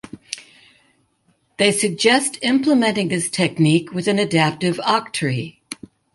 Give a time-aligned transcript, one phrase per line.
[1.57, 5.59] They suggest implementing this technique with an adaptive octree.